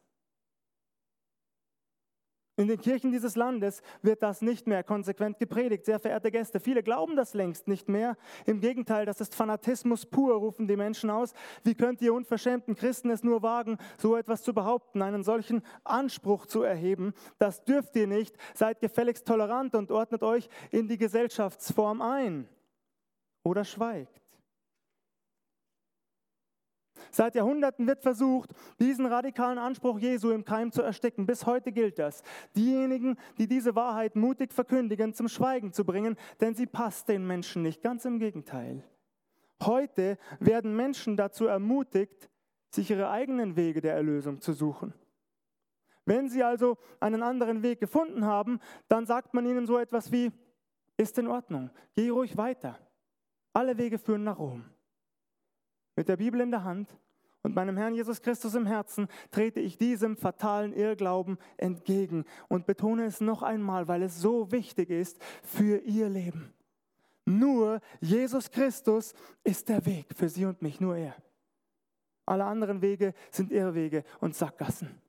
[2.56, 5.84] In den Kirchen dieses Landes wird das nicht mehr konsequent gepredigt.
[5.84, 8.16] Sehr verehrte Gäste, viele glauben das längst nicht mehr.
[8.46, 11.34] Im Gegenteil, das ist Fanatismus pur, rufen die Menschen aus.
[11.64, 16.46] Wie könnt ihr unverschämten Christen es nur wagen, so etwas zu behaupten, einen solchen Anspruch
[16.46, 17.12] zu erheben?
[17.38, 18.36] Das dürft ihr nicht.
[18.54, 22.48] Seid gefälligst tolerant und ordnet euch in die Gesellschaftsform ein.
[23.42, 24.23] Oder schweigt.
[27.14, 28.50] Seit Jahrhunderten wird versucht,
[28.80, 31.26] diesen radikalen Anspruch Jesu im Keim zu ersticken.
[31.26, 32.24] Bis heute gilt das.
[32.56, 37.62] Diejenigen, die diese Wahrheit mutig verkündigen, zum Schweigen zu bringen, denn sie passt den Menschen
[37.62, 37.82] nicht.
[37.82, 38.82] Ganz im Gegenteil.
[39.62, 42.28] Heute werden Menschen dazu ermutigt,
[42.70, 44.92] sich ihre eigenen Wege der Erlösung zu suchen.
[46.06, 50.32] Wenn sie also einen anderen Weg gefunden haben, dann sagt man ihnen so etwas wie,
[50.96, 52.76] ist in Ordnung, geh ruhig weiter.
[53.52, 54.64] Alle Wege führen nach Rom.
[55.94, 56.98] Mit der Bibel in der Hand
[57.44, 63.04] und meinem Herrn Jesus Christus im Herzen trete ich diesem fatalen Irrglauben entgegen und betone
[63.04, 66.52] es noch einmal, weil es so wichtig ist für ihr Leben.
[67.26, 71.14] Nur Jesus Christus ist der Weg für sie und mich, nur er.
[72.26, 75.00] Alle anderen Wege sind Irrwege und Sackgassen.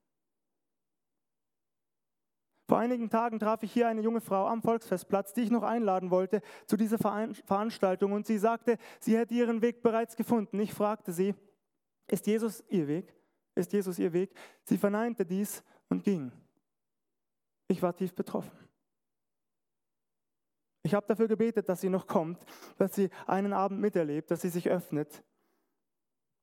[2.67, 6.09] Vor einigen Tagen traf ich hier eine junge Frau am Volksfestplatz, die ich noch einladen
[6.09, 10.59] wollte zu dieser Veranstaltung und sie sagte, sie hätte ihren Weg bereits gefunden.
[10.59, 11.35] Ich fragte sie,
[12.07, 13.13] ist Jesus ihr Weg?
[13.55, 14.35] Ist Jesus ihr Weg?
[14.63, 16.31] Sie verneinte dies und ging.
[17.67, 18.51] Ich war tief betroffen.
[20.83, 22.45] Ich habe dafür gebetet, dass sie noch kommt,
[22.77, 25.23] dass sie einen Abend miterlebt, dass sie sich öffnet.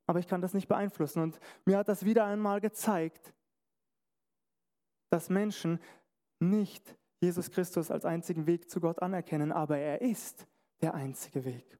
[0.06, 1.22] Aber ich kann das nicht beeinflussen.
[1.22, 3.32] Und mir hat das wieder einmal gezeigt,
[5.10, 5.78] dass Menschen
[6.40, 10.48] nicht Jesus Christus als einzigen Weg zu Gott anerkennen, aber er ist
[10.80, 11.78] der einzige Weg.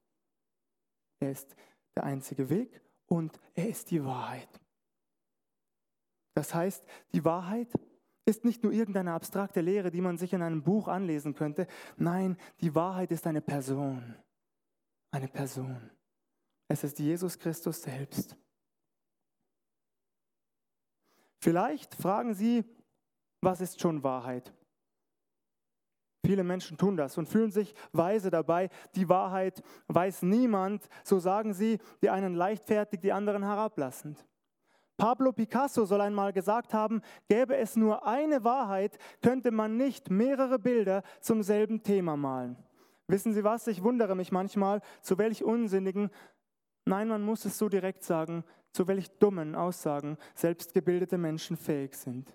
[1.18, 1.56] Er ist
[1.96, 2.80] der einzige Weg
[3.12, 4.48] und er ist die Wahrheit.
[6.34, 7.68] Das heißt, die Wahrheit
[8.24, 11.66] ist nicht nur irgendeine abstrakte Lehre, die man sich in einem Buch anlesen könnte.
[11.98, 14.16] Nein, die Wahrheit ist eine Person.
[15.10, 15.90] Eine Person.
[16.68, 18.34] Es ist Jesus Christus selbst.
[21.42, 22.64] Vielleicht fragen Sie,
[23.42, 24.54] was ist schon Wahrheit?
[26.24, 28.68] Viele Menschen tun das und fühlen sich weise dabei.
[28.94, 34.24] Die Wahrheit weiß niemand, so sagen sie, die einen leichtfertig, die anderen herablassend.
[34.96, 40.60] Pablo Picasso soll einmal gesagt haben, gäbe es nur eine Wahrheit, könnte man nicht mehrere
[40.60, 42.56] Bilder zum selben Thema malen.
[43.08, 43.66] Wissen Sie was?
[43.66, 46.08] Ich wundere mich manchmal, zu welch unsinnigen,
[46.84, 52.32] nein, man muss es so direkt sagen, zu welch dummen Aussagen selbstgebildete Menschen fähig sind.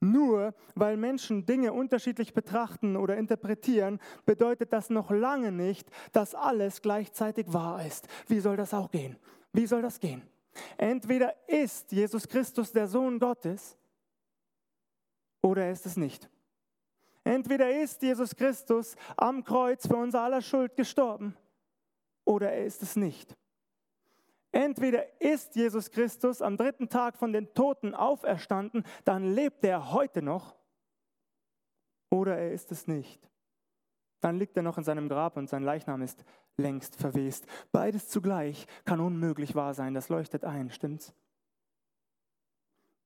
[0.00, 6.80] Nur weil Menschen Dinge unterschiedlich betrachten oder interpretieren, bedeutet das noch lange nicht, dass alles
[6.80, 8.08] gleichzeitig wahr ist.
[8.26, 9.16] Wie soll das auch gehen?
[9.52, 10.22] Wie soll das gehen?
[10.78, 13.76] Entweder ist Jesus Christus der Sohn Gottes
[15.42, 16.30] oder er ist es nicht.
[17.22, 21.36] Entweder ist Jesus Christus am Kreuz für unser aller Schuld gestorben
[22.24, 23.36] oder er ist es nicht.
[24.52, 30.22] Entweder ist Jesus Christus am dritten Tag von den Toten auferstanden, dann lebt er heute
[30.22, 30.56] noch,
[32.10, 33.30] oder er ist es nicht.
[34.20, 36.24] Dann liegt er noch in seinem Grab und sein Leichnam ist
[36.56, 37.46] längst verwest.
[37.72, 41.14] Beides zugleich kann unmöglich wahr sein, das leuchtet ein, stimmt's?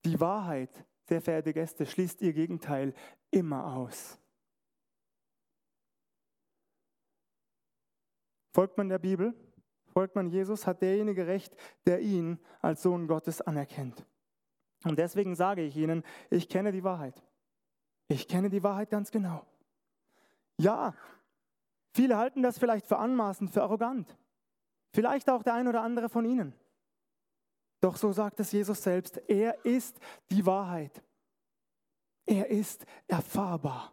[0.05, 2.95] Die Wahrheit, sehr verehrte Gäste, schließt ihr Gegenteil
[3.31, 4.19] immer aus.
[8.53, 9.35] Folgt man der Bibel?
[9.95, 14.05] Folgt man Jesus, hat derjenige Recht, der ihn als Sohn Gottes anerkennt.
[14.83, 17.23] Und deswegen sage ich Ihnen, ich kenne die Wahrheit.
[18.09, 19.47] Ich kenne die Wahrheit ganz genau.
[20.59, 20.95] Ja,
[21.93, 24.19] viele halten das vielleicht für anmaßend, für arrogant.
[24.93, 26.55] Vielleicht auch der ein oder andere von Ihnen.
[27.81, 29.99] Doch so sagt es Jesus selbst, er ist
[30.31, 31.03] die Wahrheit.
[32.27, 33.93] Er ist erfahrbar.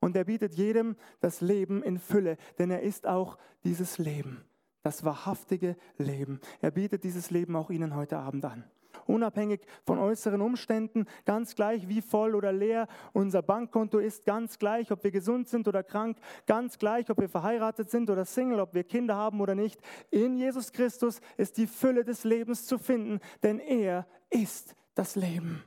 [0.00, 4.47] Und er bietet jedem das Leben in Fülle, denn er ist auch dieses Leben
[4.88, 6.40] das wahrhaftige Leben.
[6.62, 8.64] Er bietet dieses Leben auch Ihnen heute Abend an.
[9.04, 14.90] Unabhängig von äußeren Umständen, ganz gleich wie voll oder leer unser Bankkonto ist, ganz gleich,
[14.90, 18.72] ob wir gesund sind oder krank, ganz gleich, ob wir verheiratet sind oder Single, ob
[18.72, 19.78] wir Kinder haben oder nicht.
[20.10, 25.62] In Jesus Christus ist die Fülle des Lebens zu finden, denn er ist das Leben.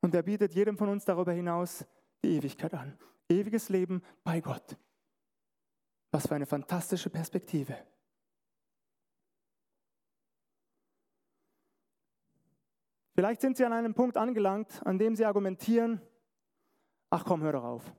[0.00, 1.84] Und er bietet jedem von uns darüber hinaus
[2.22, 2.96] die Ewigkeit an.
[3.28, 4.76] Ewiges Leben bei Gott.
[6.14, 7.76] Was für eine fantastische Perspektive.
[13.16, 16.00] Vielleicht sind Sie an einem Punkt angelangt, an dem Sie argumentieren,
[17.10, 17.92] ach komm, hör doch auf.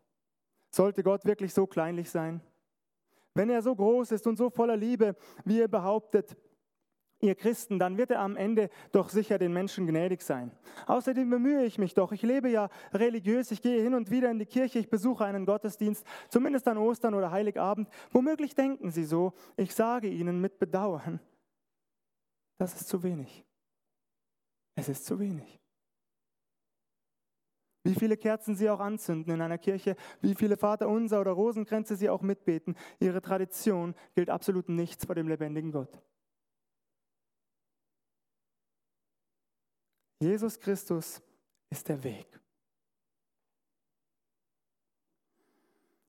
[0.69, 2.39] Sollte Gott wirklich so kleinlich sein?
[3.33, 6.37] Wenn er so groß ist und so voller Liebe, wie er behauptet,
[7.25, 10.51] ihr Christen, dann wird er am Ende doch sicher den Menschen gnädig sein.
[10.87, 12.11] Außerdem bemühe ich mich doch.
[12.11, 15.45] Ich lebe ja religiös, ich gehe hin und wieder in die Kirche, ich besuche einen
[15.45, 17.89] Gottesdienst, zumindest an Ostern oder Heiligabend.
[18.11, 21.19] Womöglich denken Sie so, ich sage Ihnen mit Bedauern,
[22.57, 23.43] das ist zu wenig.
[24.75, 25.59] Es ist zu wenig.
[27.85, 32.09] Wie viele Kerzen Sie auch anzünden in einer Kirche, wie viele Vaterunser oder Rosenkränze Sie
[32.09, 36.01] auch mitbeten, Ihre Tradition gilt absolut nichts vor dem lebendigen Gott.
[40.25, 41.21] Jesus Christus
[41.69, 42.25] ist der Weg.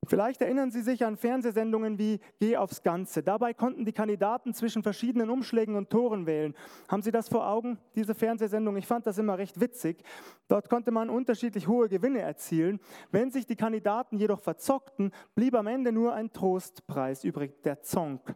[0.06, 3.22] Vielleicht erinnern Sie sich an Fernsehsendungen wie Geh aufs Ganze.
[3.22, 6.54] Dabei konnten die Kandidaten zwischen verschiedenen Umschlägen und Toren wählen.
[6.88, 8.78] Haben Sie das vor Augen, diese Fernsehsendung?
[8.78, 10.02] Ich fand das immer recht witzig.
[10.48, 12.80] Dort konnte man unterschiedlich hohe Gewinne erzielen.
[13.10, 18.34] Wenn sich die Kandidaten jedoch verzockten, blieb am Ende nur ein Trostpreis übrig, der Zonk.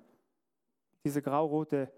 [1.05, 1.91] Diese graurote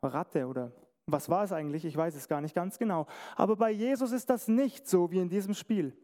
[0.00, 0.70] Ratte oder
[1.12, 1.84] was war es eigentlich?
[1.84, 3.06] Ich weiß es gar nicht ganz genau.
[3.36, 5.96] Aber bei Jesus ist das nicht so wie in diesem Spiel.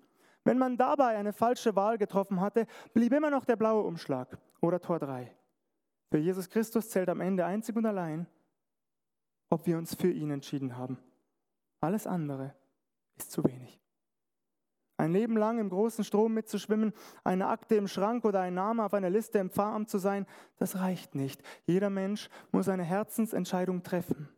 [0.44, 4.80] Wenn man dabei eine falsche Wahl getroffen hatte, blieb immer noch der blaue Umschlag oder
[4.80, 5.34] Tor 3.
[6.10, 8.26] Für Jesus Christus zählt am Ende einzig und allein,
[9.50, 10.98] ob wir uns für ihn entschieden haben.
[11.80, 12.54] Alles andere
[13.16, 13.80] ist zu wenig.
[14.98, 18.94] Ein Leben lang im großen Strom mitzuschwimmen, eine Akte im Schrank oder ein Name auf
[18.94, 20.26] einer Liste im Pfarramt zu sein,
[20.56, 21.42] das reicht nicht.
[21.66, 24.28] Jeder Mensch muss eine Herzensentscheidung treffen.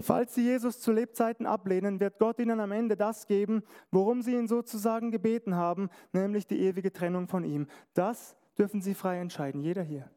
[0.00, 4.34] Falls Sie Jesus zu Lebzeiten ablehnen, wird Gott Ihnen am Ende das geben, worum Sie
[4.34, 7.66] ihn sozusagen gebeten haben, nämlich die ewige Trennung von ihm.
[7.94, 10.10] Das dürfen Sie frei entscheiden, jeder hier.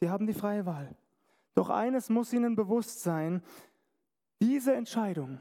[0.00, 0.94] Sie haben die freie Wahl.
[1.54, 3.42] Doch eines muss Ihnen bewusst sein,
[4.40, 5.38] diese Entscheidung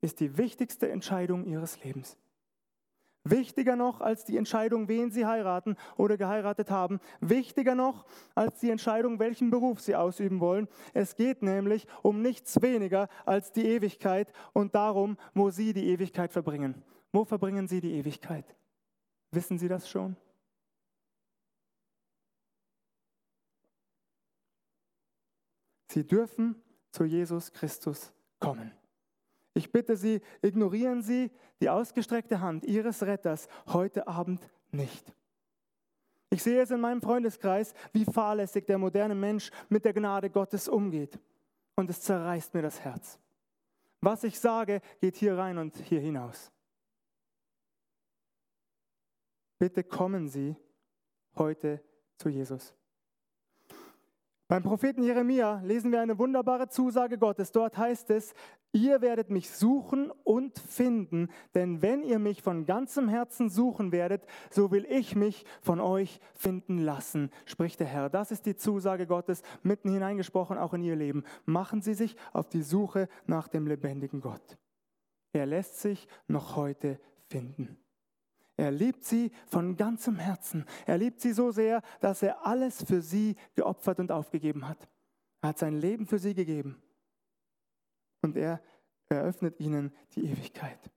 [0.00, 2.18] ist die wichtigste Entscheidung Ihres Lebens.
[3.24, 7.00] Wichtiger noch als die Entscheidung, wen sie heiraten oder geheiratet haben.
[7.20, 8.04] Wichtiger noch
[8.34, 10.68] als die Entscheidung, welchen Beruf sie ausüben wollen.
[10.92, 16.32] Es geht nämlich um nichts weniger als die Ewigkeit und darum, wo sie die Ewigkeit
[16.32, 16.82] verbringen.
[17.12, 18.44] Wo verbringen sie die Ewigkeit?
[19.30, 20.16] Wissen Sie das schon?
[25.88, 26.60] Sie dürfen
[26.90, 28.72] zu Jesus Christus kommen.
[29.54, 31.30] Ich bitte Sie, ignorieren Sie
[31.60, 34.40] die ausgestreckte Hand Ihres Retters heute Abend
[34.72, 35.14] nicht.
[36.30, 40.68] Ich sehe es in meinem Freundeskreis, wie fahrlässig der moderne Mensch mit der Gnade Gottes
[40.68, 41.20] umgeht.
[41.76, 43.20] Und es zerreißt mir das Herz.
[44.00, 46.50] Was ich sage, geht hier rein und hier hinaus.
[49.58, 50.56] Bitte kommen Sie
[51.36, 51.80] heute
[52.16, 52.74] zu Jesus.
[54.46, 57.50] Beim Propheten Jeremia lesen wir eine wunderbare Zusage Gottes.
[57.50, 58.34] Dort heißt es,
[58.72, 64.26] ihr werdet mich suchen und finden, denn wenn ihr mich von ganzem Herzen suchen werdet,
[64.50, 68.10] so will ich mich von euch finden lassen, spricht der Herr.
[68.10, 71.24] Das ist die Zusage Gottes, mitten hineingesprochen auch in ihr Leben.
[71.46, 74.58] Machen Sie sich auf die Suche nach dem lebendigen Gott.
[75.32, 77.78] Er lässt sich noch heute finden.
[78.56, 80.64] Er liebt sie von ganzem Herzen.
[80.86, 84.88] Er liebt sie so sehr, dass er alles für sie geopfert und aufgegeben hat.
[85.40, 86.80] Er hat sein Leben für sie gegeben.
[88.22, 88.62] Und er
[89.08, 90.90] eröffnet ihnen die Ewigkeit.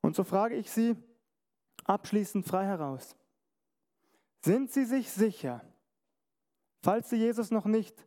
[0.00, 0.96] Und so frage ich Sie
[1.84, 3.16] abschließend frei heraus.
[4.42, 5.62] Sind Sie sich sicher,
[6.82, 8.06] falls Sie Jesus noch nicht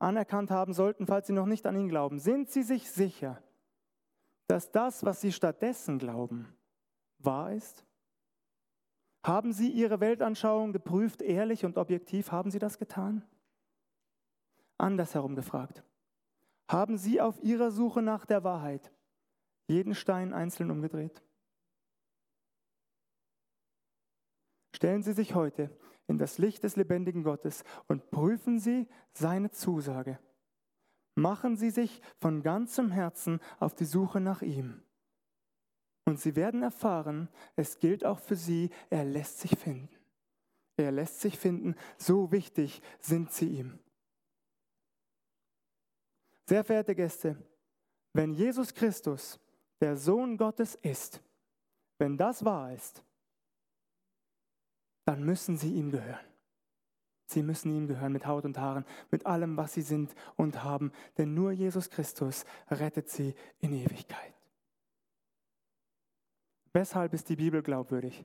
[0.00, 3.40] anerkannt haben sollten, falls Sie noch nicht an ihn glauben, sind Sie sich sicher,
[4.48, 6.52] dass das, was Sie stattdessen glauben,
[7.24, 7.84] wahr ist?
[9.22, 12.32] Haben Sie Ihre Weltanschauung geprüft, ehrlich und objektiv?
[12.32, 13.22] Haben Sie das getan?
[14.78, 15.84] Andersherum gefragt.
[16.68, 18.92] Haben Sie auf Ihrer Suche nach der Wahrheit
[19.68, 21.22] jeden Stein einzeln umgedreht?
[24.74, 30.18] Stellen Sie sich heute in das Licht des lebendigen Gottes und prüfen Sie seine Zusage.
[31.14, 34.82] Machen Sie sich von ganzem Herzen auf die Suche nach ihm.
[36.04, 39.88] Und sie werden erfahren, es gilt auch für sie, er lässt sich finden.
[40.76, 43.78] Er lässt sich finden, so wichtig sind sie ihm.
[46.46, 47.36] Sehr verehrte Gäste,
[48.12, 49.38] wenn Jesus Christus
[49.80, 51.22] der Sohn Gottes ist,
[51.98, 53.04] wenn das wahr ist,
[55.04, 56.26] dann müssen sie ihm gehören.
[57.26, 60.90] Sie müssen ihm gehören mit Haut und Haaren, mit allem, was sie sind und haben,
[61.16, 64.39] denn nur Jesus Christus rettet sie in Ewigkeit.
[66.72, 68.24] Weshalb ist die Bibel glaubwürdig?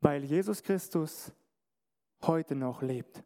[0.00, 1.32] Weil Jesus Christus
[2.22, 3.22] heute noch lebt.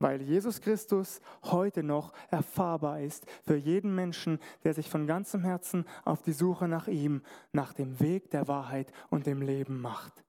[0.00, 5.86] Weil Jesus Christus heute noch erfahrbar ist für jeden Menschen, der sich von ganzem Herzen
[6.04, 7.22] auf die Suche nach ihm,
[7.52, 10.24] nach dem Weg der Wahrheit und dem Leben macht.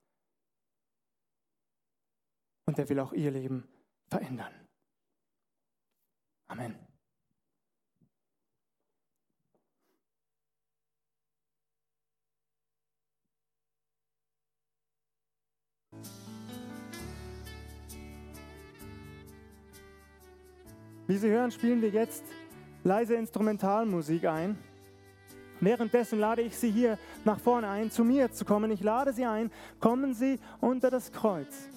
[2.64, 3.68] Und er will auch ihr Leben
[4.08, 4.54] verändern.
[6.48, 6.85] Amen.
[21.06, 22.24] Wie Sie hören, spielen wir jetzt
[22.82, 24.58] leise Instrumentalmusik ein.
[25.60, 28.70] Währenddessen lade ich Sie hier nach vorne ein, zu mir zu kommen.
[28.70, 29.50] Ich lade Sie ein,
[29.80, 31.68] kommen Sie unter das Kreuz.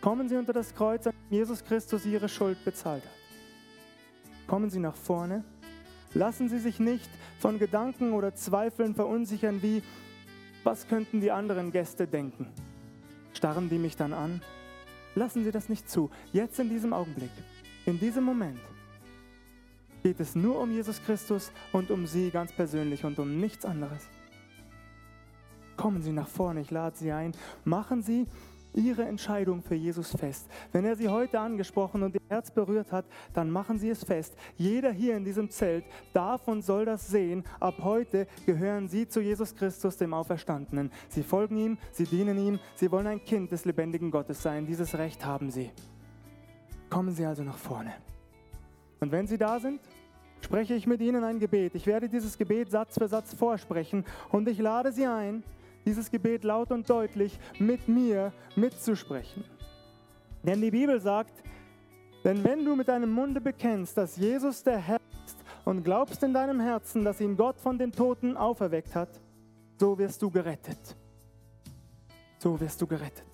[0.00, 3.12] Kommen Sie unter das Kreuz, an dem Jesus Christus Ihre Schuld bezahlt hat.
[4.48, 5.44] Kommen Sie nach vorne.
[6.12, 9.82] Lassen Sie sich nicht von Gedanken oder Zweifeln verunsichern, wie,
[10.64, 12.48] was könnten die anderen Gäste denken?
[13.32, 14.42] Starren die mich dann an?
[15.14, 17.30] Lassen Sie das nicht zu, jetzt in diesem Augenblick.
[17.84, 18.60] In diesem Moment
[20.02, 24.08] geht es nur um Jesus Christus und um Sie ganz persönlich und um nichts anderes.
[25.76, 27.32] Kommen Sie nach vorne, ich lade Sie ein.
[27.64, 28.26] Machen Sie
[28.74, 30.48] Ihre Entscheidung für Jesus fest.
[30.70, 33.04] Wenn er Sie heute angesprochen und Ihr Herz berührt hat,
[33.34, 34.34] dann machen Sie es fest.
[34.56, 37.44] Jeder hier in diesem Zelt darf und soll das sehen.
[37.60, 40.90] Ab heute gehören Sie zu Jesus Christus, dem Auferstandenen.
[41.08, 44.66] Sie folgen ihm, Sie dienen ihm, Sie wollen ein Kind des lebendigen Gottes sein.
[44.66, 45.70] Dieses Recht haben Sie.
[46.92, 47.94] Kommen Sie also nach vorne.
[49.00, 49.80] Und wenn Sie da sind,
[50.42, 51.74] spreche ich mit Ihnen ein Gebet.
[51.74, 55.42] Ich werde dieses Gebet Satz für Satz vorsprechen und ich lade Sie ein,
[55.86, 59.42] dieses Gebet laut und deutlich mit mir mitzusprechen.
[60.42, 61.42] Denn die Bibel sagt,
[62.24, 66.34] denn wenn du mit deinem Munde bekennst, dass Jesus der Herr ist und glaubst in
[66.34, 69.18] deinem Herzen, dass ihn Gott von den Toten auferweckt hat,
[69.80, 70.94] so wirst du gerettet.
[72.38, 73.31] So wirst du gerettet.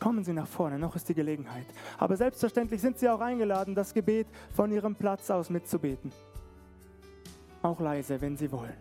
[0.00, 1.66] Kommen Sie nach vorne, noch ist die Gelegenheit.
[1.98, 4.26] Aber selbstverständlich sind Sie auch eingeladen, das Gebet
[4.56, 6.10] von Ihrem Platz aus mitzubeten.
[7.62, 8.76] Auch leise, wenn Sie wollen.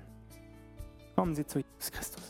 [1.15, 2.28] Kommen Sie zu Jesus Christus.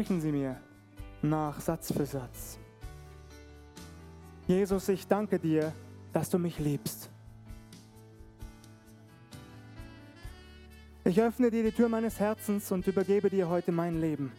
[0.00, 0.56] Sprechen Sie mir
[1.20, 2.58] nach Satz für Satz.
[4.46, 5.74] Jesus, ich danke dir,
[6.10, 7.10] dass du mich liebst.
[11.04, 14.32] Ich öffne dir die Tür meines Herzens und übergebe dir heute mein Leben.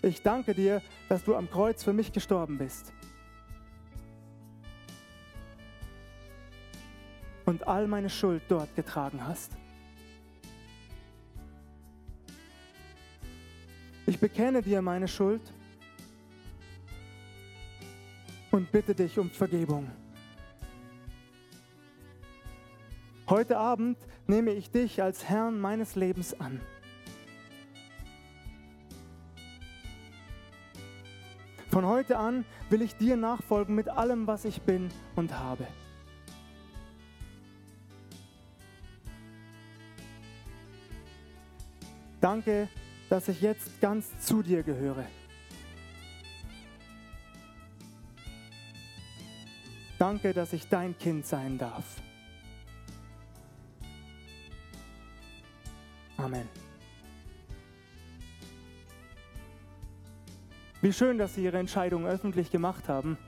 [0.00, 2.94] Ich danke dir, dass du am Kreuz für mich gestorben bist.
[7.44, 9.59] Und all meine Schuld dort getragen hast.
[14.10, 15.40] Ich bekenne dir meine Schuld
[18.50, 19.88] und bitte dich um Vergebung.
[23.28, 23.96] Heute Abend
[24.26, 26.60] nehme ich dich als Herrn meines Lebens an.
[31.68, 35.68] Von heute an will ich dir nachfolgen mit allem, was ich bin und habe.
[42.20, 42.68] Danke,
[43.10, 45.04] dass ich jetzt ganz zu dir gehöre.
[49.98, 51.84] Danke, dass ich dein Kind sein darf.
[56.16, 56.48] Amen.
[60.80, 63.18] Wie schön, dass Sie Ihre Entscheidung öffentlich gemacht haben.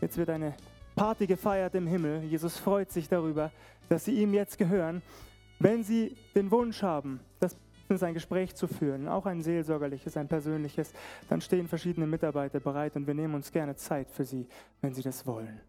[0.00, 0.54] Jetzt wird eine
[0.96, 2.24] Party gefeiert im Himmel.
[2.24, 3.52] Jesus freut sich darüber,
[3.88, 5.02] dass Sie ihm jetzt gehören.
[5.60, 7.20] Wenn Sie den Wunsch haben,
[7.94, 10.92] das ein Gespräch zu führen, auch ein seelsorgerliches, ein persönliches,
[11.28, 14.46] dann stehen verschiedene Mitarbeiter bereit und wir nehmen uns gerne Zeit für sie,
[14.80, 15.60] wenn sie das wollen.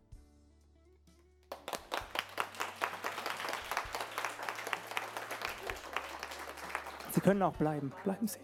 [7.12, 7.92] Sie können auch bleiben.
[8.04, 8.40] Bleiben Sie.